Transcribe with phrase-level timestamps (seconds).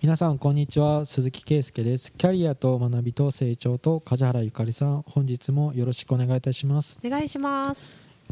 [0.00, 1.06] 皆さんこんにちは。
[1.06, 2.12] 鈴木圭介です。
[2.12, 6.96] キャリアと学びと成長と梶原ゆかりさん本日もよろしくお願いいたします。
[7.04, 7.84] お願いします。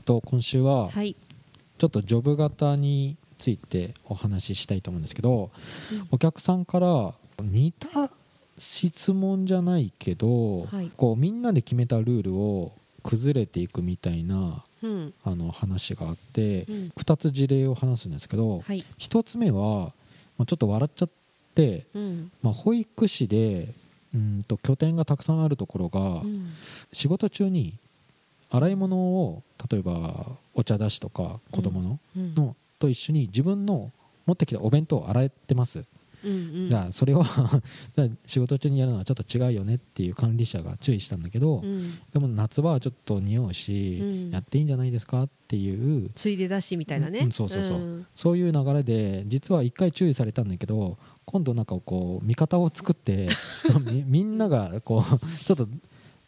[0.04, 1.16] と今週ははい。
[1.76, 5.50] ちょっとジョブ型についてお話ししたいと思うんですけど、
[5.92, 6.08] うん。
[6.12, 8.10] お客さんから似た
[8.56, 10.92] 質問じゃないけど、はい。
[10.96, 15.14] こうみんなで決めたルールを崩れていくみたいなうん。
[15.24, 16.92] あの話があって、うん。
[16.96, 18.84] 2つ事例を話すんですけど、はい。
[19.00, 19.92] 1つ目は、
[20.38, 21.25] まあ、ちょっと笑っちゃって、
[21.94, 22.30] うん。
[22.42, 23.74] まあ、保育士で
[24.14, 26.52] うんと拠点がたくさんあるところが、うん。
[26.92, 27.78] 仕事中に
[28.50, 32.34] 洗い物を例えばお茶出しとか子供の,、うん。
[32.34, 33.90] のと一緒に自分の
[34.26, 35.84] 持ってきたお弁当を洗ってます、
[36.24, 36.34] うんう
[36.66, 36.68] ん。
[36.68, 37.24] じゃあそれは
[37.96, 41.98] じゃあ仕事中にやるのはちょっと違うよねっていう管理者が注意したんだけど、うん。
[42.12, 44.30] でも夏場はちょっと匂うし、うん。
[44.30, 46.10] やっていいんじゃないですかっていう。
[46.14, 47.20] ついでだしみたいなね。
[47.20, 48.06] うんそうそうそうん。
[48.14, 53.28] そういう流れで実は一回注意されたんだけど今度なんかこう味方を作って
[53.84, 55.68] みみんながこうちょっと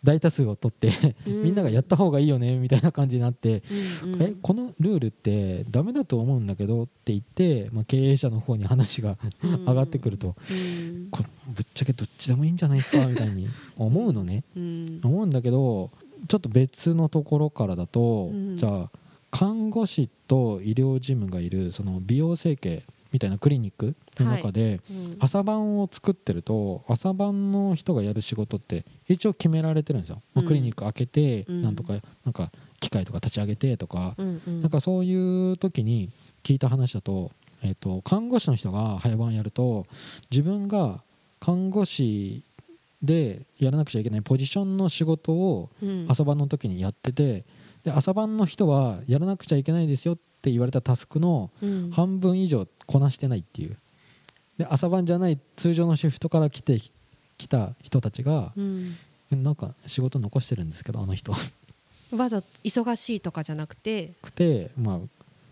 [0.05, 1.43] 大多数を取ってうん。
[1.45, 3.63] みんながやった方がいいよねみたいな感じになって、
[4.03, 4.23] うんうん。
[4.23, 9.65] えこのルールってダメだと思うんだけどって言って、まあ、経営者の方に話がうん。
[9.65, 11.09] 上がってくると、うん。
[11.11, 14.45] これぶっちゃけどっちでもいいんじゃないですかみたいに思うのね。
[14.57, 15.01] うん。
[15.03, 15.91] 思うんだけど
[16.29, 18.57] ちょっと別のところからだと、うん。
[18.57, 18.91] じゃあ
[19.31, 25.17] 看護師と医療事務がいるその美容整形みたいなクリニックの中で、うん。
[25.21, 31.63] 朝晩を作ってると朝晩の人がやる仕事って一応決められてるんですよ、まあうんクリニック開けて、うん。
[31.63, 36.11] なんとかなんか機械とか立ち上げてとか、なんかそういう時に
[36.43, 39.87] 聞いた話だと,、えっと看護師の人が早番やると
[40.31, 41.03] 自分が
[41.41, 42.43] 看護師
[43.03, 46.07] でやらなくちゃいけないポジションの仕事をうん。
[46.09, 47.45] 朝晩の時にやってて
[47.85, 51.91] で朝晩の人はやらなくちゃいけないですよって言われたタスクのうん。
[51.91, 53.77] 半分以上こなしてないっていう。
[54.59, 56.81] で朝晩じゃない通常のシフトから来て
[57.37, 58.97] 来た人たちがうん。
[59.31, 61.33] なんか仕事残してるんですけどあの人。
[62.17, 64.13] わざと忙しいとかじゃなくて？
[64.23, 64.99] くてまあ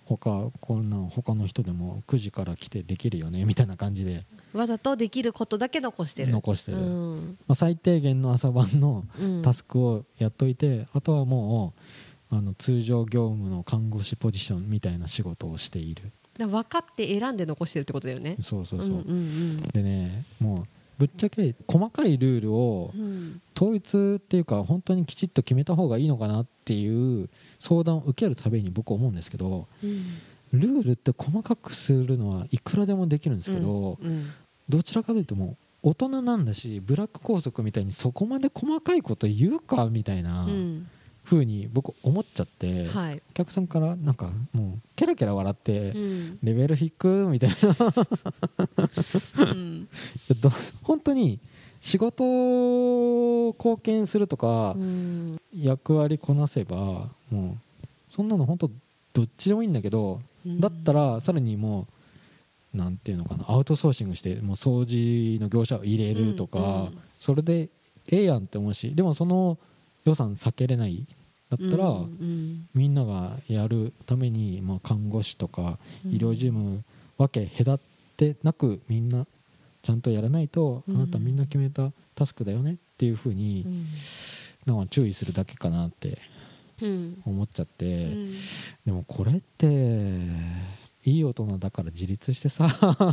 [0.06, 4.24] 他こんな他の人でも9時から来てできるよねみたいな感じで。
[4.54, 6.32] わざとできることだけ残してる。
[6.32, 7.38] 残してる、まうん。
[7.48, 9.42] あ、最低限の朝晩のうん。
[9.42, 11.80] タスクをやっといて、あとはもう
[12.30, 16.10] あの通常業務の看護師ポジションみたいな仕事をしている。
[16.38, 18.36] 分かって選んで残してるってことだよね。
[18.42, 20.66] そうそうそう、んうんでねもう
[20.98, 30.04] ぶっちゃけ細かいルールをうんうん統一っていうか本当にきちっと決めた方がいいのかなっていう相談を受けるたびに僕思うんですけどうん
[30.52, 34.30] ルールって細かくするのはいくらでもできるんですけど、うん
[34.68, 40.88] どちらかというともう大人なんだしブラック校則みたいにそこまで細かいこと言うかみたいなうん
[41.26, 43.22] 風に僕思っちゃって、はい。
[43.30, 46.38] お客さんからなんかもうケラケラ笑って、うん。
[46.42, 47.56] レベル低くみたいな。
[49.38, 49.88] うん。
[50.40, 51.40] ど本当に
[51.80, 52.24] 仕事
[53.48, 55.40] を貢献するとか、うん。
[55.52, 58.70] 役割こなせばもうそんなの本当
[59.12, 61.88] どっちでもいいんだけど、だったらさらにも
[62.74, 67.68] うなんていうのかなアウトソーシングしてもう掃除の業者を入れるとか、それで
[68.08, 69.58] ええやんって思うしでもその
[70.06, 71.06] 予算避けれない？
[71.50, 76.12] だったら、うんみんながやるために、まあ、看護師とかうん。
[76.12, 76.82] 医療事務
[77.18, 77.80] 分け隔
[78.16, 79.26] てなくみんな
[79.82, 80.96] ちゃんとやらないと、うん。
[80.96, 83.86] あなたみんな決めたタスクだよねっていうふうに、うん。
[84.74, 86.18] なんか注意するだけかなって
[86.82, 87.22] うん。
[87.24, 88.34] 思っちゃって、うん。
[88.84, 89.66] でもこれって
[91.04, 92.66] いい大人だから自立してさ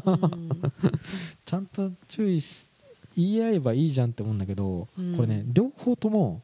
[0.06, 0.62] うん。
[1.46, 2.68] ちゃんと注意し
[3.16, 5.16] 言い合えばいいじゃんって思うんだけど、うん。
[5.16, 6.42] これね両方とも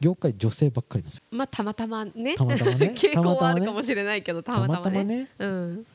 [0.00, 1.22] 業界女性ばっかりなんですよ。
[1.30, 2.34] まあたまたまね。
[2.36, 2.92] たまたまね。
[2.96, 5.04] 傾向はあるかもしれないけどたまたまね。
[5.04, 5.28] ね。
[5.38, 5.86] うん。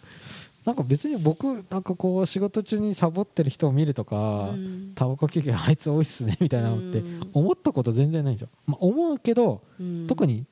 [0.65, 4.91] なんか別に僕なんかこう仕事中にサボってる人を見るとか、うん。
[4.95, 7.29] タバコ休憩あいつ多いっすねみたいなのってうん。
[7.33, 10.07] 思ったこと全然ないんですよ、まあ、思うけどうん。
[10.07, 10.45] 特に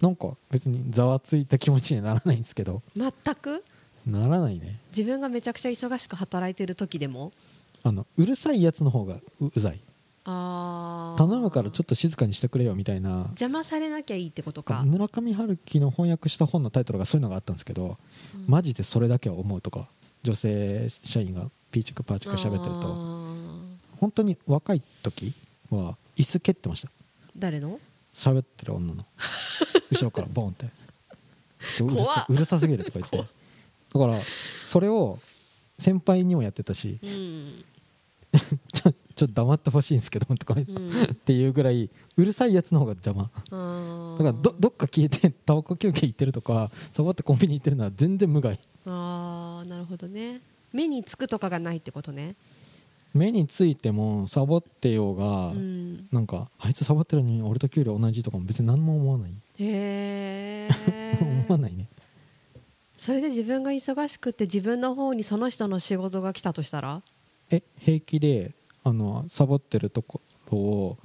[0.00, 2.82] なんか別にざわついた気持ちにはならないんですけど。
[2.94, 3.64] 全く？
[4.06, 4.78] ならないね。
[4.96, 7.32] 自分がめちゃくちゃ忙しく働いてる時でも？
[7.82, 9.80] あのうるさいやつの方がううざい
[10.26, 13.26] 頼むからちょっと静かにしてくれよみたいな。
[13.28, 14.82] 邪魔されなきゃいいってことか。
[14.84, 17.96] 村上春樹の翻訳した本のタイトルがそういうのがあったんですけど、
[18.34, 18.44] うん。
[18.48, 19.86] マジでそれだけは思うとか。
[20.24, 23.66] 女性社員がピーチクパーチク喋ってるあとー。
[24.00, 25.32] 本当に若い時
[25.70, 26.90] は椅子蹴ってました。
[27.36, 27.78] 誰の？
[28.12, 29.06] 喋ってる女の。
[29.92, 30.66] 後ろからボンって。
[31.78, 33.18] でうるさうるさすぎるとか言って。
[33.18, 33.24] だ
[34.00, 34.20] から
[34.64, 35.20] それを
[35.78, 36.98] 先輩にもやってたし。
[37.00, 37.64] うん。
[38.72, 41.02] ち ょちょっと黙ってほしいんですけどとか言ってうん。
[41.02, 43.22] っていうぐらいうるさいやつの方が邪魔。
[43.24, 48.58] だからどどっか消えてタバコ休憩行ってるとかサボってコンビニ行ってるのは全然無害。
[48.84, 50.40] あーなるほどね。
[50.72, 52.36] 目につくとかがないってことね。
[53.14, 56.06] 目についてもサボってようが、うん。
[56.12, 59.32] なんかあいつサボってるのに俺と給料同じとかも別に何も思わない。
[59.60, 60.68] へ
[61.22, 61.88] 思わえないね。
[62.98, 67.02] それで自分が忙しくて自分の方にその人の仕事が来たとしたら？
[67.50, 68.52] え平気で
[68.86, 70.20] あのサボってるとこ
[70.52, 70.96] ろを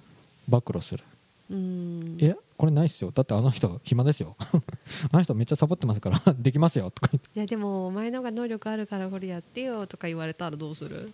[0.47, 1.03] 暴露する。
[1.49, 2.17] うん。
[2.19, 3.09] いやこれないっすよ。
[3.09, 4.35] だってあの人暇ですよ。
[5.11, 11.11] あの人めっちゃサボってますから できますよとかいやでもお前のが能力あるからこれやってよとか言われたらどうする？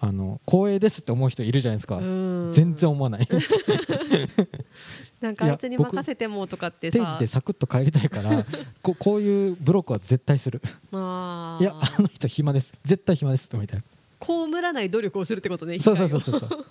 [0.00, 2.50] あの光栄ですって思う人いるじゃないですか、うん。
[2.52, 3.28] 全然思わない。
[5.20, 6.98] なんかあいつに任せてもとかってさ。
[6.98, 8.44] 定時でサクッと帰りたいから
[8.82, 10.60] ここういうブロックは絶対する。
[10.90, 11.56] あ。
[11.60, 12.74] いやあの人暇です。
[12.84, 13.48] 絶対暇です。
[13.52, 13.84] みたいな
[14.20, 16.66] 被らない努力をするってことねそうそうそうそう。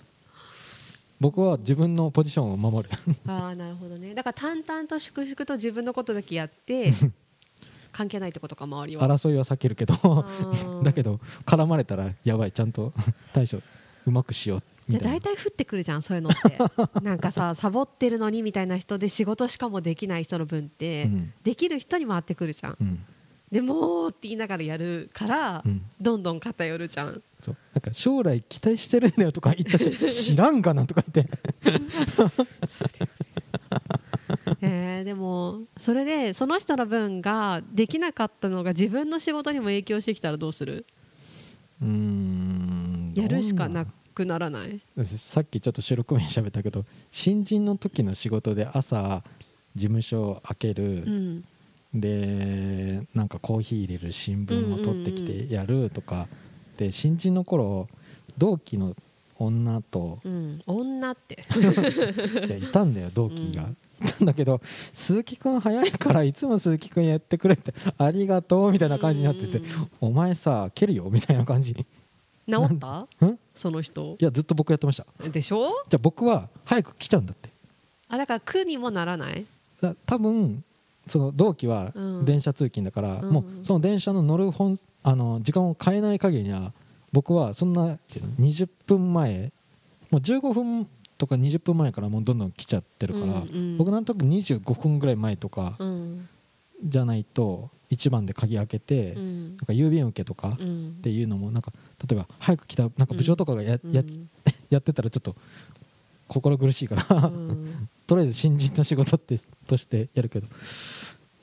[1.20, 2.96] 僕は自分のポジションを守る。
[3.28, 4.14] ああなるほどね。
[4.14, 6.94] だから淡々と粛々と自分のことだけやって
[7.92, 9.06] 関係ないってことか周りは。
[9.06, 10.80] 争いは避けるけどー。
[10.82, 12.94] だけど絡まれたらやばいちゃんと
[13.34, 13.58] 対処
[14.06, 15.18] うまくしようじゃあみたいな。
[15.18, 17.00] 大体降ってくるじゃんそういうのって。
[17.02, 21.32] なんかさサボってるのにみたいな人で仕事しかもできない人の分って、うん。
[21.44, 22.76] できる人に回ってくるじゃん。
[22.80, 23.04] うん
[23.50, 25.82] でもうって言いながらやるから、うん。
[26.00, 27.20] どんどん偏るじゃん。
[27.40, 27.56] そう。
[27.74, 29.90] なんか将来期待してるんだよとか言ったし
[30.32, 31.38] 知らんかなとか言って。
[34.62, 40.86] えーでもそれでその人の分ができなかったのが自分の仕事にも影響してきたらどうする？
[41.82, 44.80] うーんやるしかなくならない？
[45.16, 49.22] さっきちょっと収録前に喋ったけど新人の時の仕事で朝
[49.74, 51.44] 事務所を開ける、うん
[51.92, 56.28] でなんかコーヒー入れる新聞を取ってきてやるとか、
[56.76, 57.88] で新人の頃
[58.38, 58.94] 同期の
[59.38, 60.18] 女と。
[60.24, 61.44] うん女って。
[62.46, 63.62] いやいたんだよ同期が、
[64.02, 64.60] いたんだけど
[64.92, 69.62] 鈴木くん早いからいつも鈴木くんやってくれてありがとうみたいな感じになってて、
[70.00, 72.98] お前さ蹴るよみたいな感じい治った？
[73.26, 74.16] んその人？
[74.20, 75.06] やずっと僕やってました。
[75.28, 75.84] でしょ？
[75.88, 77.50] じゃあ僕は早く来ちゃうんだって。
[78.08, 79.46] あだから苦にもならない？
[79.80, 80.62] さ多分
[81.06, 82.24] その同期はうん。
[82.24, 83.30] 電車通勤だから、うん。
[83.30, 86.72] もうその電車の乗る本あの時間を変えない限りには
[87.12, 89.52] 僕はそんなっていうの20分前
[90.10, 90.88] もう15分
[91.18, 93.42] とか20分前からもうどんどん来ちゃってるから、
[93.78, 96.28] 僕なんとなく25分ぐらい前とかうん。
[96.82, 99.24] じゃないと1番で鍵開けて、なん。
[99.24, 100.98] うんか郵便受けとかっうん。
[101.02, 101.72] ていうのもなんか
[102.08, 103.78] 例えば早く来たなんか部長とかがや,、
[104.70, 105.36] やってたらちょっと
[106.30, 107.88] 心苦しいから、うん。
[108.06, 109.36] とりあえず新人の仕事って
[109.66, 110.46] としてやるけど。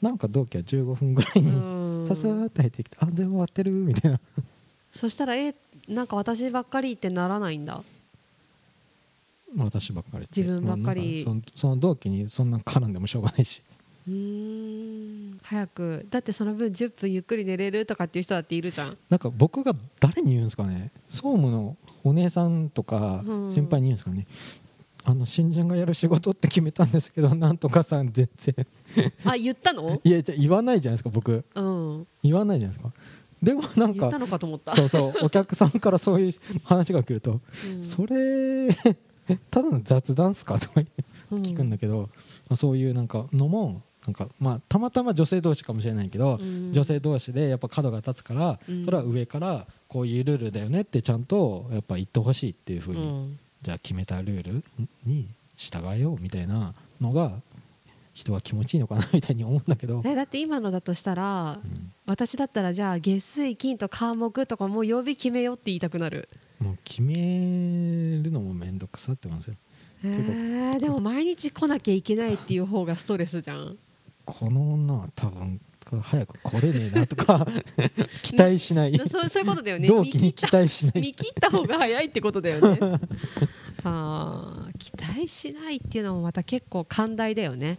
[0.02, 2.08] なんか同期は15分ぐらいに、うん。
[2.08, 4.20] ささーって入ってきて「あ全部終わってる」みたいな。
[4.94, 5.54] そしたらえ
[5.90, 7.84] なんか私ばっかりってならないんだ？
[9.58, 10.42] 私ばっかりって。
[10.42, 11.24] 自分ばっかり。
[11.24, 13.62] そのその同期にそんな絡んでもしょうがないし。
[14.08, 14.14] うー
[15.34, 15.40] ん。
[15.42, 16.06] 早く。
[16.10, 18.98] だってその分10分ゆっくり寝れるとかっていう人だっているじゃん。
[19.10, 20.92] なんか僕が誰に言うんですかね。
[21.08, 23.52] 総務のお姉さんとかうん。
[23.52, 24.28] 先輩に言うんですかね、
[25.10, 28.56] あの新人がやる仕事って決めたんですけど なんとかさん全然。
[29.24, 30.00] あ言ったの？
[30.04, 31.46] いやじゃあ言わないじゃないですか僕。
[31.56, 32.08] うん。
[32.24, 32.94] 言わないじゃないですか。
[33.42, 34.76] でもなんか言ったのかと思った。
[34.76, 36.34] そうそうお客さんからそういう
[36.66, 37.84] 話が来るとうん。
[37.86, 38.68] それ
[39.50, 40.82] ただの雑談っすかとか
[41.32, 41.42] うん。
[41.42, 42.10] 聞くんだけど、
[42.50, 46.74] まあ、そういうなんかのもなんかまあたまたま女性同士かもしれないけど、うん。
[46.74, 48.84] 女性同士でやっぱ角が立つから、うん。
[48.84, 54.64] それは上からこういうルールだよねってちゃんとやっぱ言ってほしいっていうふうに、うんじゃあ決めたルール
[55.06, 57.34] に従えようみたいなのが
[58.14, 61.92] 人は気持ちいいのかなみたいに思うんだけど、えだって今のだとしたらうん。
[62.06, 66.30] 私だったらじゃあ月水金と科目とかもう曜日決めようって言いたくなる。
[66.60, 69.56] もう決めるのも面倒くさって思うんですよ。
[70.04, 73.78] えー、でも毎日来なきゃいけないっていう方がストレスじゃん。
[74.26, 75.62] この女は多分
[76.02, 77.48] 早く来れねえなとか
[78.22, 78.98] 期待しない。
[78.98, 79.88] そうそういうことだよね。
[79.90, 81.02] 同期に期待しない。
[81.02, 82.80] 見切った方が早いってことだよね。
[83.84, 87.78] あー期待しないっていうのもまた結構寛大だよね。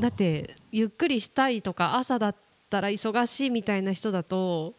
[0.00, 2.36] だってゆっくりしたいとか朝だっ
[2.68, 4.74] たら忙しいみたいな人だと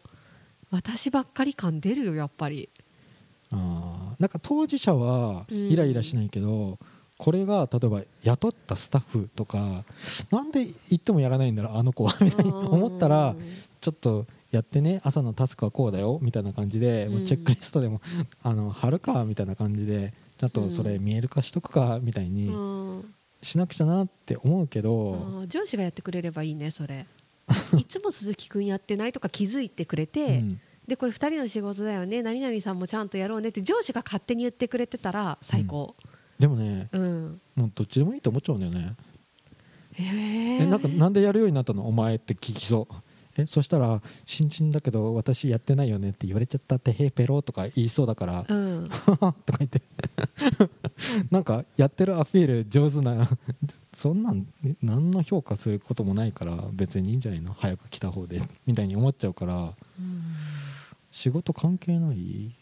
[0.70, 2.68] 私ばっかり感出るよやっぱり。
[3.50, 4.20] あー。
[4.20, 6.78] なんか当事者はイライラしないけど、
[7.20, 9.84] これが例えば雇ったスタッフとか
[10.30, 13.36] なんで言ってもやらないんだろうあの子はみたいに思ったら
[13.82, 18.00] ちょっとやってね朝のタスクはこうだよみたいな感じで、もうチェックリストでも
[18.42, 23.14] あの貼るかみたいな感じでちゃんとそれ見える化しとくかみたいにうん。
[23.42, 27.06] しなくちゃなって思うけど、上司がやってくれればいいねそれ。
[27.78, 30.60] いつも鈴木くんやってないとか気づいてくれて、うん。
[30.88, 35.94] でこれ2人の仕事だよね何々さんもちゃんとやろうねって上司が勝手に言ってくれてたら最高
[36.40, 38.96] でもねうん、もうどっちでもいいと思っちゃうんだよね、
[39.92, 41.86] へええなんかなんでやるようになったの？
[41.86, 42.94] お前って聞きそう。
[43.36, 48.88] えそしたら新人だけど私やってないよねって言われちゃったってへーペロとか言いそうだからうん。
[49.06, 49.82] とか言って。
[51.30, 53.28] なんかやってるアピール上手な
[53.92, 54.46] そんなん
[54.82, 57.52] 何の評価することもないから別にいいんじゃないの？
[57.52, 59.74] 早く来た方でみたいに思っちゃうから
[61.12, 62.16] 仕事関係ない？
[62.16, 62.59] え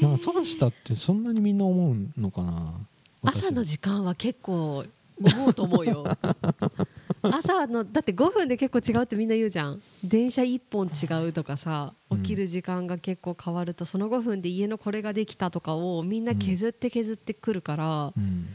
[0.02, 2.74] なんか損したってそんなにみんな思うのかな
[3.22, 3.38] 私。
[3.38, 4.84] 朝の時間は結構
[5.22, 6.04] 思うと思うよ。
[7.22, 9.82] 朝のだって5分で結構違うってみんな言うじゃん。
[10.02, 12.22] 電車1本違うとかさうん。
[12.22, 18.46] 起きる時間が結構変わるとその5分で家のこれができたとかをみんな削って削ってくるから、うん。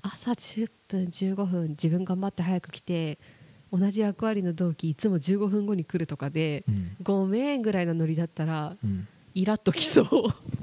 [0.00, 3.18] 朝10分15分自分頑張って早く来て
[3.70, 6.96] 同じ役割の同期いつも15分後に来るとかでうん。
[7.02, 9.06] ごめんぐらいのノリだったらうん。
[9.34, 10.06] イラッときそう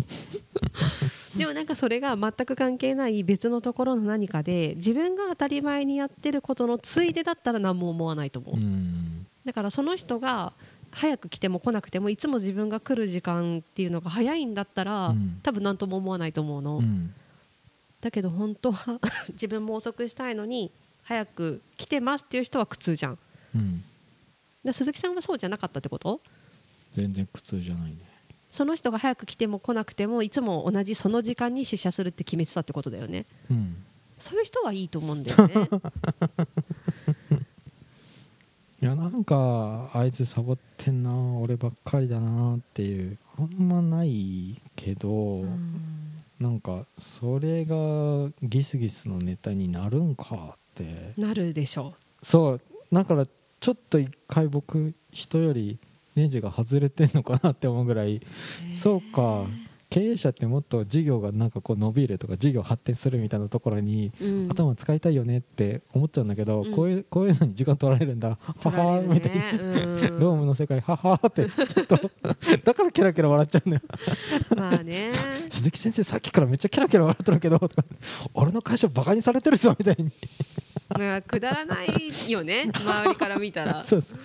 [1.35, 9.27] でもなんかそれが全く関係ない別のところの何かで自分が当たり前にやってることのついでだったら何も思わないと思う、うん。
[9.43, 10.53] だからその人が
[10.91, 15.39] 早く来ても来なくてもいつも自分が来る時間っていうのが早いんだったら、うん。
[15.43, 17.13] 多分何とも思わないと思うの、うん。
[17.99, 18.99] だけど本当は
[19.33, 20.71] 自分も遅くしたいのに
[21.03, 23.17] 早く来てますっていう人は苦痛じゃん。
[23.55, 23.83] うん。
[24.63, 26.21] で鈴木さんはそうじゃなかったってこと？
[26.93, 27.97] 全然苦痛じゃないね
[28.55, 33.25] その人が早く来ても来なくてもいつも同じその時間に出社するって決めてたってことだよね。
[33.51, 33.83] うん。
[34.17, 35.53] そういう人はいいと思うんだよね。
[38.81, 43.17] いやなんかあいつサボってんな俺ばっかりだなっていう。
[43.37, 46.23] あんまないけど、うん。
[46.39, 51.11] なんかそれがギスギスのネタになるんかって。
[51.17, 51.93] なるでしょ。
[52.23, 52.61] そう。
[52.93, 53.25] だから
[53.59, 55.77] ちょっと一回僕人より
[56.15, 58.21] ネジが外れてんのかなって思うぐらい
[58.71, 59.45] そうか。
[59.89, 64.49] 経営者ってもっと事業がなんかこう伸びるとか事業発展するみたいなところにうん。
[64.49, 66.71] 頭使いたいよねって思っちゃうんだけど、うん。
[66.73, 68.37] こういうこういうのに時間取られるんだ。
[68.41, 69.51] は取られるはみたいな。
[69.51, 70.19] ねうん。
[70.19, 72.11] ロームの世界ははってちょっと
[72.63, 73.83] だからキラキラ笑っちゃうんだよ。
[74.57, 75.11] まあね。
[75.49, 77.59] 鈴木先生さっきからめっちゃキラキラ笑ってるけど
[78.33, 80.11] 俺の会社バカにされてるぞみたいに。
[80.97, 82.69] まあくだらないよね。
[82.73, 83.83] 周りから見たら。
[83.85, 84.19] そうそう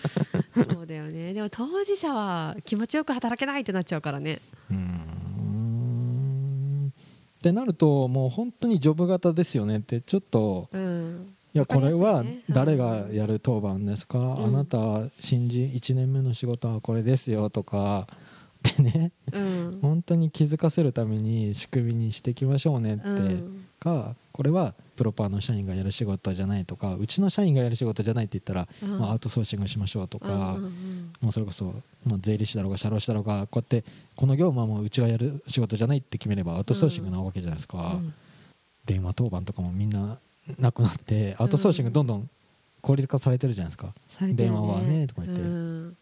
[0.54, 1.33] そうだよね。
[1.33, 4.40] でも当事者は気持ちよく働けないってなっちゃうからね。
[4.71, 5.00] うーん。
[7.38, 11.35] ってなるともう本当にジョブ型ですよねってちょっとうん。
[11.52, 14.45] いやこれは誰がやる当番ですか、ん。
[14.45, 18.07] あなた新人1年目の仕事はこれですよとか
[18.69, 19.12] ってね。
[19.33, 19.78] うん。
[19.80, 28.99] 本当に気づかせるために仕組みにしていきましょうねって、うんかこれはプロパーの社員がやる仕事じゃないとかうちの社員がやる仕事じゃないって言ったら、うん。
[29.00, 31.75] まあ、アウトソーシングしましょうとか、うんうんもうそれこそ、
[32.06, 33.84] まあ、税理士だろうが社労士だろうがこうやって
[34.16, 38.14] この業務はもううちがやる仕事じゃないって決めればアウトソーシングなわけじゃないですか、うん
[38.87, 40.18] 電話当番とかもみんな
[40.58, 42.28] なくなってアウトソーシングどんどん
[42.80, 45.42] 効率化されてるじゃないですか、電話はねとか言って。
[45.42, 45.96] うん。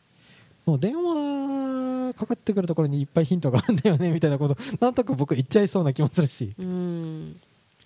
[0.65, 6.55] もう電話かかってくるところにいっぱいヒントがあるんだよねみたいなことなんとなく僕言っちゃいそうな気もするし。
[6.59, 7.37] うん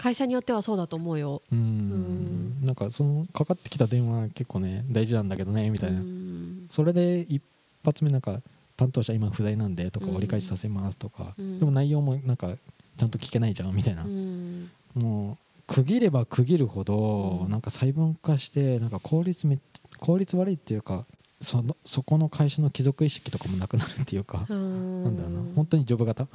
[0.02, 1.42] 会社によってはそうだと思うよ。
[1.52, 2.66] うーんん。
[2.66, 6.66] なんかそのかかってきた電話結構ね大事なんだけどねみたいな、うん。
[6.70, 7.40] それで一
[7.84, 8.40] 発目なんか
[8.76, 11.58] 担当者今不在なんでとかうん折り返しさせますとか、うん。
[11.60, 12.56] でも内容もなんか
[12.96, 14.70] ちゃんと聞けないじゃんみたいな、うん。
[14.94, 17.50] もう区切れば区切るほど、うん。
[17.50, 19.58] なんか細分化してなんか効率め
[20.00, 21.04] 効率悪いっていうか
[21.40, 25.04] そのそこの会社の貴族意識とかもなくなるっていうか、うん。
[25.04, 25.42] なんだろうな。
[25.54, 26.26] 本当にジョブ型？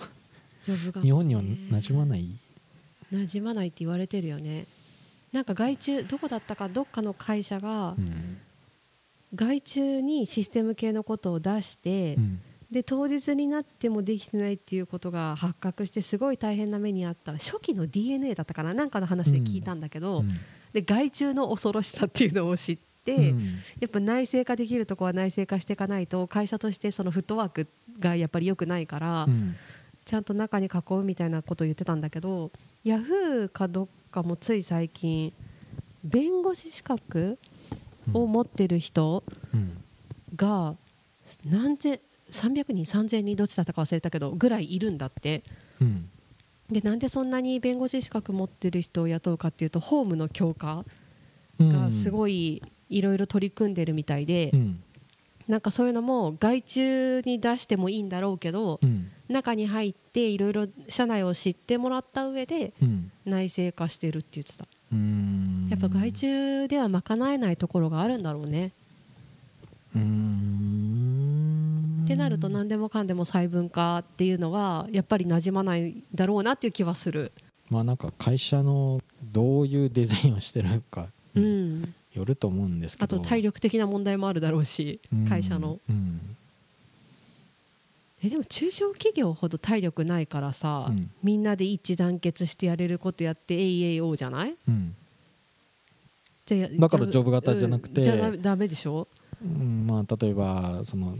[0.65, 2.29] ジョブが日本には馴染まない
[3.11, 4.65] 馴染まないって言われてるよね。
[5.31, 8.37] なんか外注どこだったかどっかの会社がうん。
[9.35, 12.39] 外注にシステム系のことを出して、うん。
[12.71, 20.31] で当日になってもできてないっていうことが発覚してすごい大変な目にあった初期の DNA だったかななんかの話で聞いたんだけど、うん。
[20.73, 23.59] で外注の恐ろしさっていうのを知って、うん。
[23.79, 27.67] やっぱ内製化できるとこは内製化していかないと会社としてそのフットワーク
[27.99, 29.55] がやっぱり良くないから、うん。
[30.05, 32.49] ちゃんと中に囲うみたいなことを言ってたんだけど
[32.87, 35.33] ヤフーかどっかもつい最近
[36.05, 37.37] 弁護士資格
[38.13, 39.83] を持ってる人うん。
[40.37, 40.75] が
[41.45, 41.99] 何千
[42.31, 45.43] 300人3000人どっちだったか忘れたけどぐらいいるんだって。
[45.81, 46.09] うん。
[46.71, 50.85] でなんでそんなに弁護士資格持ってる人を雇うかっていうとホームの強化
[51.59, 51.69] うん。
[51.69, 54.83] がすごいいろいろ取り組んでるみたいで、うん
[55.47, 59.11] なんかそういうのも外注に出してもいいんだろうけどうん。
[59.29, 63.11] 中に入っていろいろ社内を知ってもらった上でうん。
[63.25, 64.65] 内製化してるって言ってた。
[64.91, 65.67] うん。
[65.69, 68.71] やっぱ外注では賄えないところがあるんだろうね、
[69.95, 72.03] うーん。
[72.05, 77.33] ってなると何でもかんでも細分化っていうのはやっぱり馴染まないだろうなっていう気はする。
[77.69, 81.39] まあなんか会社のどういうデザインをしてるかう。
[81.39, 83.17] にんよると思うんですけど。
[83.17, 85.27] あと体力的な問題もあるだろうしうん。
[85.27, 85.79] 会社の。
[85.89, 86.35] うん。
[88.23, 91.11] えでも中小企業ほど体力ないからさ、うん。
[91.23, 94.55] みんなで一致団結してやれることやって AAO じゃない？
[94.67, 94.95] うん。
[96.45, 98.01] じゃあだからジョブ型じゃなくて。
[98.01, 99.07] うんじゃあダメでしょ？
[99.43, 101.15] うんまあ、例えばその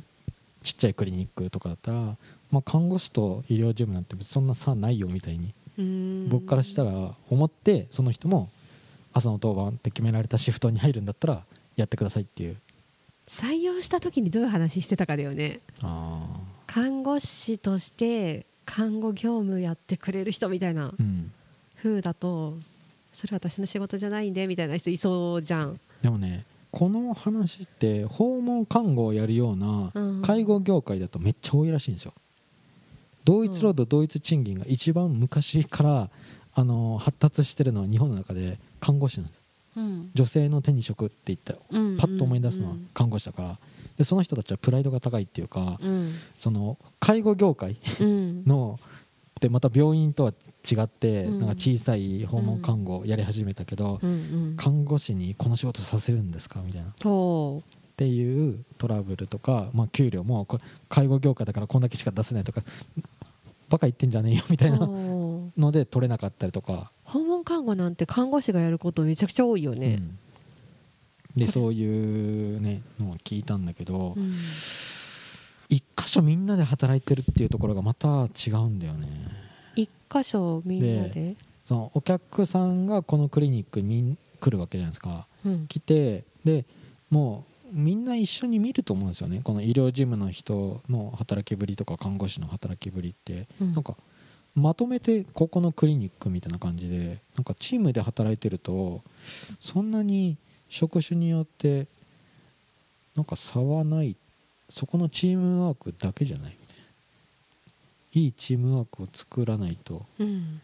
[0.64, 2.18] ちっちゃいクリニックとかだったら、
[2.50, 5.54] まあ、看護師と医療事務なんてそんな差ないよみたいに。
[6.30, 8.50] 僕からしたら思ってその人も
[9.18, 11.44] 朝の当番って決められたシフトに入るんだったら
[11.76, 12.58] やってくださいっていう。
[13.28, 15.60] 採用した時にどういう話してたかだよね。
[15.82, 16.26] あ
[16.66, 20.94] 看護師として看護業務やってくれる人みたいな
[21.82, 22.58] 風だと
[23.14, 25.80] それ私の仕事じゃないんでみたいな人いそうじゃん。
[26.02, 30.22] でもねこの話って訪問看護をやるようなうん。
[30.22, 32.14] 介護業界だとめっちゃ多いらしいんですよ。
[33.26, 36.10] 同一労働同一賃金が一番昔から
[36.60, 39.42] あの発達してるのは日本の中で看護師なんです。
[39.76, 40.10] うん。
[40.16, 41.98] 女性の手に職って言ったらうん。
[41.98, 43.60] パッと思い出すのは看護師だから。
[43.96, 46.16] でその人たちはプライドが高いっていうかうん。
[46.36, 48.44] その介護業界うん。
[48.46, 48.80] の
[49.40, 50.34] でまた病院とは
[50.70, 51.40] 違ってうん。
[51.42, 54.14] なんか小さい訪問看護をやり始めたけどうんう
[54.54, 54.58] ん。
[54.58, 56.62] 看護師にこの仕事させるんですか？
[56.66, 56.88] みたいな。
[56.88, 57.62] っお
[57.98, 62.64] ていうトラブルとか、まあ、給料もこれ介護業界だからこんだけしか出せないとか
[63.70, 65.17] バカ言ってんじゃねえよみたいなお
[65.58, 70.00] ので取れなかったりとか、訪問看護なんて看護師がやることめちゃくちゃ多いよね、
[71.36, 71.46] うん。
[71.46, 74.36] でそういうねのを聞いたんだけど、うん。
[75.70, 79.10] 一箇所みんなで働いてるっていうところがまた違うんだよね。
[79.76, 81.36] 一箇所みんなで？
[81.66, 85.28] そのお客さんがこのクリニックに来るわけじゃないですか。
[85.46, 85.68] うん。
[85.68, 86.66] 来てで
[87.10, 89.42] もうみんな一緒に見ると思うんですよね。
[89.44, 93.74] この医療事務の人の働きぶりとか看護師の働きぶりって、うん。
[93.74, 93.98] なんか
[94.58, 99.04] まとめてここのクリニックみたいな感じでなんかチームで働いてると
[99.60, 100.36] そんなに
[100.68, 101.86] 職種によって
[103.16, 104.16] なんか差はない
[104.68, 106.84] そこのチームワークだけじゃないみたいな。
[108.14, 110.60] いいチームワークを作らないとうん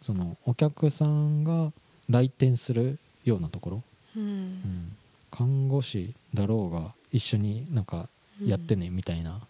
[0.00, 1.72] そのお客さんが
[2.08, 3.82] 来店するようなところ、
[4.16, 4.44] ううん。
[4.54, 4.96] ん。
[5.30, 8.08] 看護師だろうが一緒になんか
[8.42, 9.40] やってねみたいな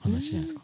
[0.00, 0.62] 話じゃないですか、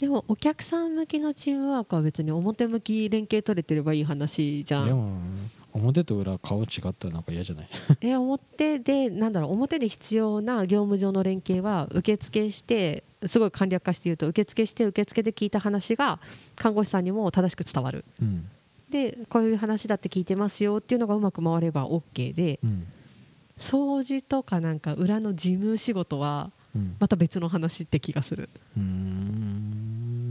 [0.00, 4.86] でもお客さん向きのチームワークは別に表向き連携取れてればいい話じゃん。
[4.86, 5.18] でも
[5.72, 7.68] 表と裏顔違ったらなんか嫌じゃない？
[8.00, 16.20] え表でなんだろう表で必要な業務上の連携は受付してすごい簡略化して言うと受付して受付で聞いた話が
[16.54, 18.04] 看護師さんにも正しく伝わる。
[18.22, 18.48] うん。
[18.90, 22.60] でこういう話だって聞いてますよっていうのがうまく回れば OK で。
[22.62, 22.86] うん。
[23.58, 26.96] 掃除とかなんか裏の事務仕事はうん。
[27.00, 28.48] また別の話って気がする。
[28.76, 29.87] うーん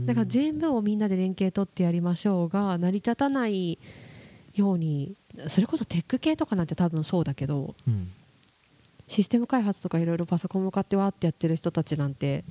[0.08, 3.78] だから全部をみんなで連携取ってやりましょうが成り立たない
[4.54, 5.14] ように
[5.48, 8.10] それこそテック系とかなんて多分そうだけどうん。
[9.06, 12.44] システム開発とかいろいろパソコン向かってわーってやってる人たちなんて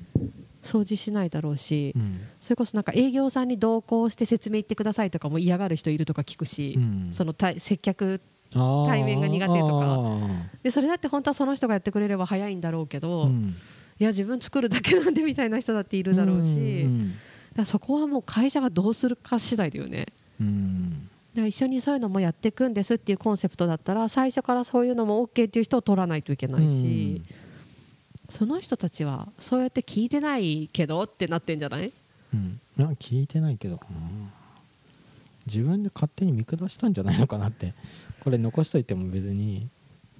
[0.63, 2.19] 掃除しないだろうし、うん。
[2.41, 7.09] それこそなんか営業さんに同行して説明言ってくださいとかも嫌がる人いるとか聞くし、うん。
[7.13, 10.17] その対接客対面が苦手とか。
[10.63, 13.55] でそれだって本当はその人がやってくれれば早いんだろうけど、いうん。
[13.99, 17.13] や自分作るだけなんでみたいな人だっているだろうし、うん
[17.57, 20.05] だそこはもう会社がどうするか次第だよね。
[20.39, 21.09] うん。
[21.35, 27.21] 一緒にそういうのもやっていくんですっていうコンセプトだったら最初からそういうのも OK っていう人を取らないといけないし、
[28.29, 31.91] その人たちはそうやって聞いてないけどってなってんじゃない？
[32.33, 34.31] うん、いや聞いてないけど、うん
[35.45, 37.73] 自分で勝手に見下したんじゃないのかなって。
[38.19, 39.69] これ残しといても別に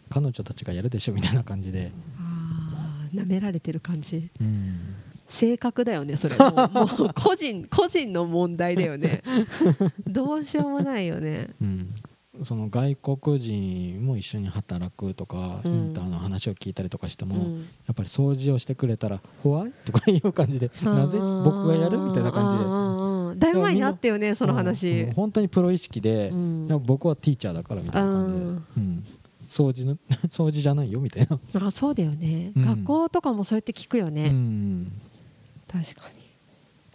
[0.09, 4.29] 彼女たちがやるでしょみたいな感じで、あー舐められてる感じ。
[4.39, 4.95] うん、
[5.29, 6.35] 性格だよねそれ。
[6.37, 9.21] もうもう個人個人の問題だよね。
[10.07, 11.49] どうしようもないよね。
[11.61, 11.93] うん、
[12.41, 15.73] その外国人も一緒に働くとか、うん。
[15.73, 17.57] インターの話を聞いたりとかしても、うん。
[17.59, 23.07] やっぱり掃除をしてくれたら「ホワイ?」とかいう感じで「なぜ僕がやる?」みたいな感じで。
[23.37, 26.31] だいぶ前にあったよねその話、うん本当にプロ意識で、
[26.85, 29.03] 僕はティーチャーだからみたいな感じで、うんうん。
[29.47, 32.63] 掃除の 掃除じゃないよみたいな、あそうだよね、うん。
[32.63, 34.91] 学校とかもそうやって聞くよね、うん、
[35.67, 36.09] 確か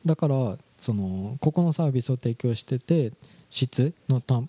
[0.05, 3.13] だからそのここのサービスを提供してて
[3.51, 4.43] 質のた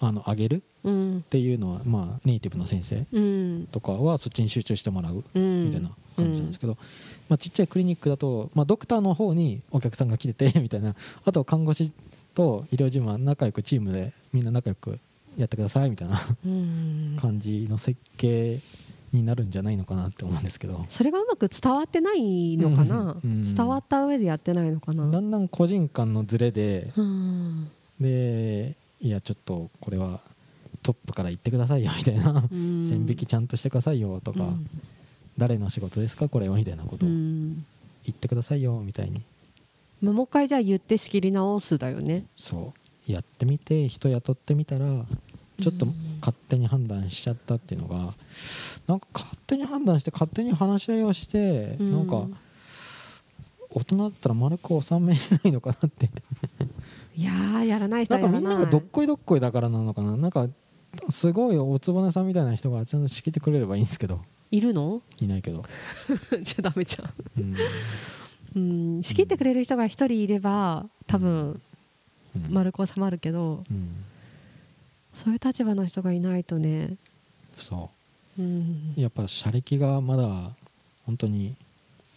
[0.00, 1.22] あの上げるっにうん。
[1.22, 3.68] ていうのは、まあ、ネイティブの先生うん。
[3.70, 5.66] とかはそっちに集中してもらううん。
[5.66, 6.76] みたいな感じなんですけど、
[7.28, 10.94] まあ、ちっちゃいクリニックだと、まあ、ドクターの方にお客さんが来てて みたいな。
[11.24, 11.92] あと看護師
[12.34, 14.98] と医療事務は仲良くチームでみんな仲良く
[15.36, 17.16] やってくださいみたいなうん。
[17.20, 18.60] 感じの設計
[19.12, 20.86] になるんじゃないのかなって思うんですけど。
[20.88, 23.54] それがうまく伝わってないのかな、うん。
[23.54, 27.70] 伝わった上でやってないのかな、だんだん個人間のズレでうん。
[28.00, 30.20] でいやちょっとこれは
[30.82, 32.44] トップから言ってくださいよみたいな。
[32.50, 32.84] うん。
[32.84, 34.68] 線引きちゃんとしてくださいよとか、うん。
[35.38, 37.54] 誰の仕事ですかこれはみたいなことうをん。
[38.04, 39.22] 言ってくださいよみたいに。
[40.00, 42.24] まあもう一回じゃあ言って仕切り直すだよね。
[42.36, 42.72] そ
[43.08, 43.12] う。
[43.12, 45.04] やってみて人雇ってみたら
[45.62, 48.14] ちょっとうん勝手に判断しちゃったっていうのが
[48.86, 51.90] なんか勝手に判断して勝手に話し合いをして、うん。
[51.92, 52.28] なんか
[53.70, 56.10] 大人だったら丸く収めないのかなって。
[57.16, 58.40] いやーやらない人なはやらない。
[58.40, 60.16] んかみんながどっこいどっこいだからなのかな。
[60.16, 60.48] なんか
[61.08, 64.20] すごいおつぼねさんみたいな人がちゃんと仕切ってくれればいいんですけど。
[64.50, 65.00] いるの？
[65.20, 65.64] いないけど、
[66.42, 67.12] じゃあダメじゃん。
[67.38, 67.56] うん。
[68.54, 71.60] うん仕切ってくれる人が一人いれば多分
[72.36, 72.52] うん。
[72.52, 73.64] 丸く収まるけど。
[73.70, 74.04] うん
[75.14, 76.96] そういう立場の人がいないとね。
[77.58, 77.90] そ
[78.38, 78.42] う。
[78.42, 78.94] うん。
[78.96, 80.50] やっぱ車歴がまだ
[81.06, 81.54] 本当に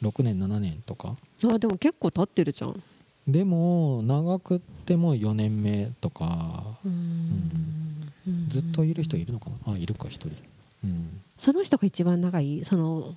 [0.02, 1.16] 6年7年とか。
[1.44, 2.82] あでも結構経ってるじゃん。
[3.28, 6.64] でも長くっても4年目とか。
[6.86, 8.12] うん。
[8.50, 9.74] ずっといる人いるのかな？
[9.74, 10.30] あいるか1人。
[10.84, 11.22] うん。
[11.38, 12.64] その人が一番長い？
[12.66, 13.16] その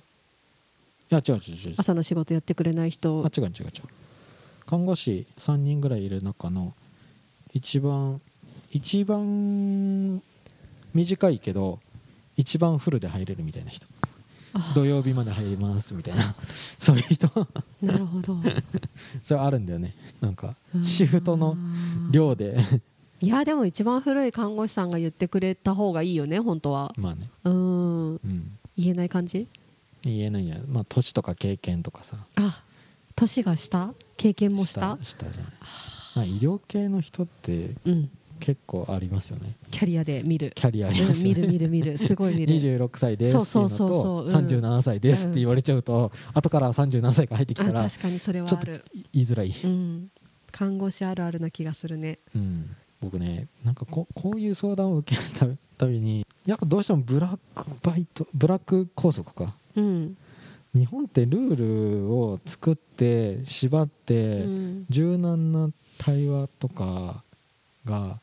[1.11, 1.75] いや違う違う違う。
[1.77, 3.23] 朝の仕事やってくれない人。
[3.25, 3.71] あ違う違う違う。
[4.65, 6.73] 看護師3人ぐらいいる中の
[7.53, 8.21] 一番
[8.71, 10.21] 一番
[10.93, 11.79] 短いけど
[12.37, 13.85] 一番フルで入れるみたいな人。
[14.51, 16.33] あ土曜日まで入りますみたいな。
[16.79, 17.27] そういう人。
[17.81, 18.37] なるほど。
[19.21, 19.95] それあるんだよね。
[20.21, 21.55] なんかシフトの
[22.11, 22.57] 量で。
[23.21, 26.93] いやでも一番古い看護師さんが言ってくれた方がいいよね本当は。
[26.97, 28.13] まあね、うん。
[28.13, 29.47] うん、言えない感じ？
[30.03, 32.15] 言えないんじゃないまあ年とか経験とかさ。
[32.35, 32.63] あ
[33.15, 33.93] 年が下？
[34.15, 35.51] 経験もした下じゃない。
[36.15, 39.55] まあ医療系の人ってうん結構ありますよね。
[39.71, 40.51] キャリアで見る。
[40.55, 41.97] キャリアありますよね、うん見る見る見る。
[41.97, 42.55] すごい見る。
[42.55, 44.47] 26歳ですっていうのそうそうそうそうとうん。
[44.47, 50.09] 37歳ですって言われちゃうと、後から37歳が入ってきたあら確かにそれはちょっとある言いづらい、うん。
[50.51, 52.19] 看護師あるあるな気がするね。
[52.35, 55.47] うん、僕ねなんかここういう相談を受けるた
[55.77, 59.53] たびにやっぱどうしてもブラックバイトブラック拘束か。
[59.75, 60.17] うん、
[60.73, 64.85] 日本ってルールを作って縛って、うん。
[64.89, 67.23] 柔軟な対話とか
[67.85, 68.19] が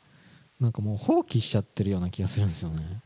[0.61, 3.01] なんかもう放棄しちゃってるような気がするんですよね、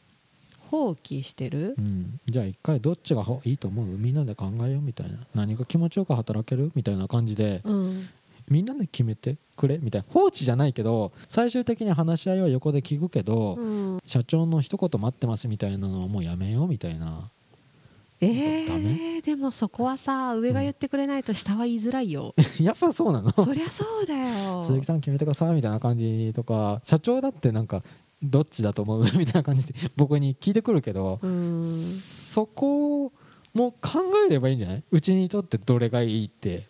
[0.68, 1.74] 放棄してる？
[1.78, 3.86] うん、じゃあ一回どっちがほいいと思う？
[3.86, 5.18] みんなで考えようみたいな。
[5.34, 6.70] 何が気持ちよく働ける？
[6.74, 8.08] みたいな感じでうん。
[8.48, 9.78] みんなで決めてくれ？
[9.78, 10.06] みたいな。
[10.12, 13.98] 放置じゃないけど最終的に話し合いは横で聞くけど、うん。
[14.06, 17.30] 社長の一言待ってますみたいなのはもうやめようみたいな
[18.22, 23.32] えー、でもそこはさ上が言ってくれないと下は言いづらいよ、 やっぱそうなの？
[23.32, 24.62] そりゃそうだよ。
[24.64, 27.82] 鈴木さん決めてくださいみたいな感じとか社長だってなんか
[28.22, 29.04] どっちだと思う？
[29.16, 31.66] みたいな感じで僕に聞いてくるけど、うん。
[31.66, 33.12] そこ
[33.54, 34.84] も考えればいいんじゃない？
[34.90, 36.64] うちにとってどれがいいって、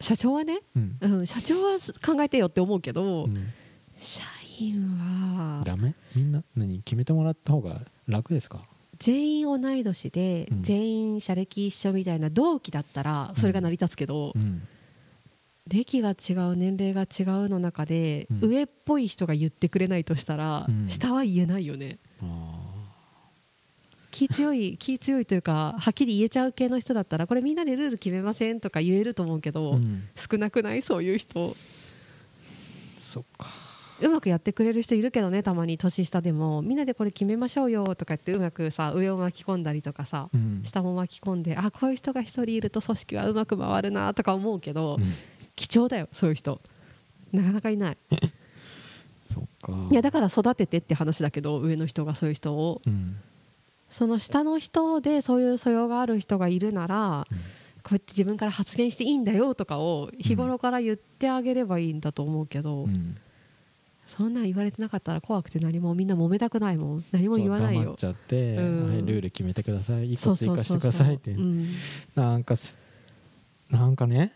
[0.00, 0.96] 社長はね、うん。
[1.00, 3.48] うん、社長は考えてよって思うけど、うん。
[4.00, 4.22] 社
[4.60, 5.60] 員は。
[5.64, 5.94] ダメ？
[6.14, 6.80] みんな何？
[6.82, 8.62] 決めてもらった方が楽ですか？
[8.98, 10.62] 全員同い年で、うん。
[10.62, 14.62] 全員社歴一緒みたいな同期だったらそれが成り立つけど、うん。
[15.68, 18.50] 歴が違う年齢が違うの中で、うん。
[18.50, 20.88] 上っぽい人が言ってくれないとしたら、うん。
[20.88, 21.98] 下は言えないよね。
[22.22, 22.62] あ
[24.12, 29.78] 気強い 気強いというかはっきり言えちゃう系の人だったらこれみんなでルール決めませんとか言えると思うけど、
[30.30, 30.80] 少なくない？
[30.82, 31.54] そういう人。
[32.98, 33.48] そっか
[34.00, 40.62] うまくやってくれる人いるけどねたまに年下でもみんなでこれ決めましょうよとか言ってうまくさ上を巻き込んだりとかさうん。
[40.64, 45.04] 下も巻き込んであこういう人が一人いると組織はうまく回るなとか思うけど、うん
[45.56, 46.60] 貴重だよそういう人。
[47.32, 47.98] なかなかいない。
[49.90, 52.82] いやだから育ててって話だけど上の人がそういう人を。
[52.86, 53.16] うん。
[53.88, 57.38] その下の人でそういう素養がある人がいるならうん。
[57.82, 63.16] こうやって自分から発言していいんだよとかを日頃から言ってあげればいいんだと思うけど、うん
[64.16, 67.04] そんなん言われてなかったら怖くて何もみんな揉めたくないもん。
[67.12, 67.92] 何も言わないよ。
[67.92, 68.88] っちゃって、うん。
[68.88, 70.12] はい、ルール決めてください。
[70.14, 71.68] 一個追加してくださいってうん
[72.14, 72.78] なんかす
[73.70, 74.32] なんかね？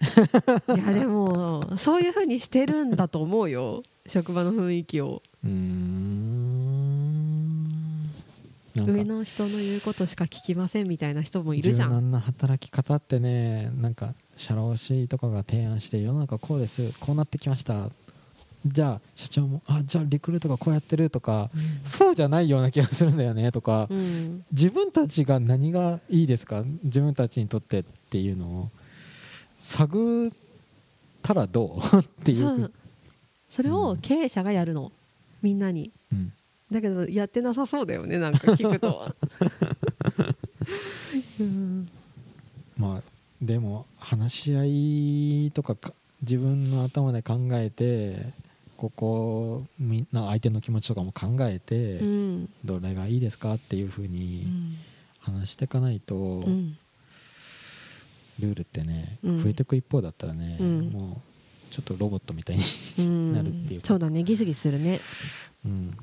[0.68, 3.82] いやでもそういう風にしてるんだと思うよ。
[4.06, 5.22] 職場の雰囲気を。
[5.44, 6.10] うーん。
[8.76, 11.88] 上の人の言うことしか聞きませんみたいな人もいるじゃん。
[11.88, 17.90] 柔軟な働き方ってねなんか社労士とかが提案して世の中こうですこうなってきました
[18.66, 21.50] じゃあ社長もあじゃあリクルートがこうやってるとか
[21.82, 24.44] そうじゃないような気がするんだよねとか、うん。
[24.52, 26.62] 自分たちが何がいいですか？
[26.84, 28.68] 自分たちにとってっていうのを
[29.56, 30.30] 探っ
[31.22, 31.96] たらどう？
[31.98, 32.70] っていう。
[33.48, 34.92] それを経営者がやるの？
[35.42, 35.90] みんなに。
[36.12, 36.32] うん。
[36.70, 39.08] だけどやってなさそうだよねなんか聞くと、
[41.40, 41.88] うん、
[42.78, 43.02] まあ
[43.42, 44.64] でも話し合
[45.46, 45.92] いとかか
[46.22, 48.32] 自分の頭で考えて
[48.80, 52.48] ここみんな相手の気持ちとかも考えて、うん。
[52.64, 54.76] どれがいいですかっていうふううにん
[55.20, 56.78] 話していかないと、うん
[58.38, 59.42] ルールってね、うん。
[59.42, 60.88] 増えていく一方だったらね、うん。
[60.88, 61.20] も
[61.70, 62.62] うちょっとロボットみたいに、
[63.00, 63.34] うん。
[63.34, 63.88] なるっていうか。
[63.88, 64.98] そうだねギスギスするね。
[65.66, 65.94] うん、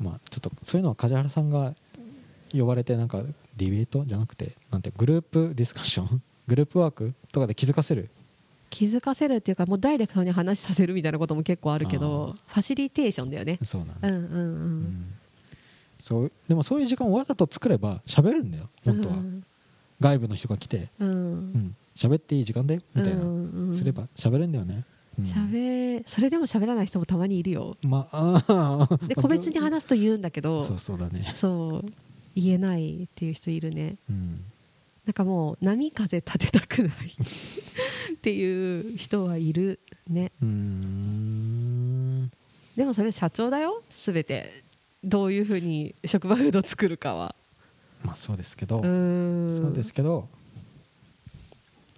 [0.00, 1.72] まあちょっとそういうのは梶原さんが
[2.52, 3.22] 呼ばれてなんか
[3.56, 6.20] ディベートじゃなくてなんてグループディスカッション？
[6.48, 8.10] グループワークとかで気づかせる
[8.72, 13.58] 気づかせるっていうかもうダイレクトに話させるみたいなことも結構あるけどファシリテーションだよね。
[13.62, 14.80] そうなんだ、うんうんううん。
[14.80, 15.14] ん
[16.00, 19.44] そうでもそういう時間をわざと作れば喋るんだよ本当は、うん
[20.00, 20.88] 外部の人が来て。
[20.98, 21.52] ううん。
[21.52, 24.84] ん喋っていい時間だよみたいな、うんうんすれば喋るんだよね、
[25.18, 25.24] うん。
[25.26, 27.76] 喋それでも喋らない人もたまにいるよ。
[27.82, 28.42] まあ。
[28.48, 31.30] あ ーで個別に話すと言うんだけどそうそうだね。
[31.36, 31.92] そう
[32.34, 33.96] 言えないっていう人いるね。
[34.08, 34.44] うん
[35.06, 36.92] なんかもう波風立てたくない。
[38.14, 40.32] っていう人はいるね。
[40.40, 42.30] うーん。
[42.76, 43.82] でもそれ社長だよ。
[43.90, 44.62] 全て。
[45.04, 47.34] どういうふうに職場風土作るかは。
[48.04, 50.28] まあそうですけど、そうですけど。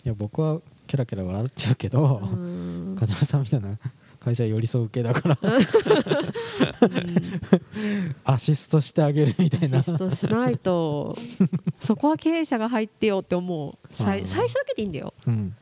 [0.05, 2.97] いや僕はケラケラ笑っちゃうけど、うーん。
[2.97, 3.79] 梶原さんみたいな
[4.25, 5.39] 会社寄り添う系だから。
[8.25, 9.81] アシストしてあげるみたいな。
[9.81, 11.15] アシストしないと
[11.81, 13.79] そこは経営者が入ってよって思う。
[13.93, 15.13] 最最初だけでいいんだよ。
[15.27, 15.55] うん。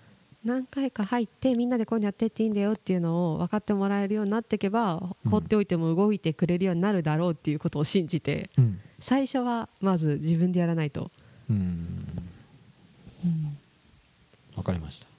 [0.44, 5.30] 何回か入ってみんなでこういうのやってっていいんだよっていうのを分かってもらえるようになっていけば、うん。
[5.30, 8.78] 放っておいても動いてくれるようになるだろうっていうことを信じてうん。
[9.00, 11.10] 最初はまず自分でやらないと、
[11.50, 12.06] うん。
[14.56, 15.11] わかりました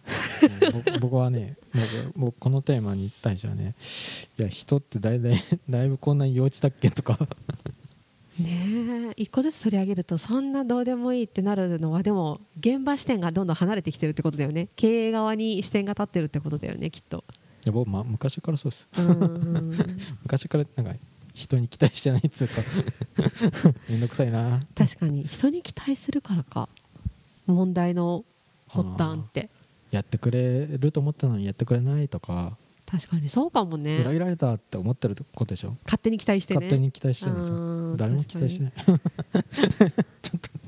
[1.00, 3.76] 僕はね僕僕このテーマに対してはね
[4.38, 7.18] いや人ってだいだいだいぶこんなに幼稚だっけとか。
[8.40, 14.70] ねえ一個ずつ取り上げるとそんなどうでもいいってなるのはでも現場視点がどんどん離れてきてるってことだよね。
[14.76, 17.24] 経営側に視点が立ってるってことだよねきっと。
[17.28, 18.88] いや僕、ま、昔からそうです。
[18.98, 19.78] うん
[20.24, 21.00] 昔からなんか
[21.36, 22.62] 人に期待してないっつうか。
[23.88, 24.62] めんどくさいな。
[24.76, 25.26] 確かに。
[25.26, 26.70] 人に期待するからか。
[27.46, 28.26] 問題の
[28.68, 29.50] 発端って
[29.94, 32.58] やってくれると思ったのにやってくれないとか。
[32.86, 34.00] 確かにそうかもね。
[34.00, 35.78] 裏切られたって思ってることでしょ？
[35.86, 36.58] 勝手に期待してね。
[36.62, 37.56] 勝手に期待してるんですよ。
[37.56, 38.74] うん誰も期待してない。
[38.84, 39.00] ちょっ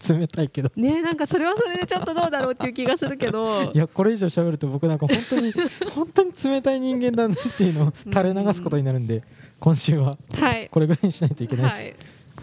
[0.07, 0.71] と冷たいけど。
[0.75, 3.71] ねなんかそれはそれでちょっとどうだろうっていう気がするけど。
[3.73, 5.51] いやこれ以上喋ると僕なんか本当に
[5.93, 9.23] 本当に冷たい人間だなっていうのを垂れ流すことになるんで
[9.59, 10.69] 今週ははい。
[10.69, 11.83] これぐらいにしないといけないです。
[11.83, 11.95] はい。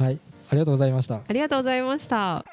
[0.07, 0.19] はい、
[0.51, 1.23] ありがとうございました。
[1.27, 2.45] ありがとうございました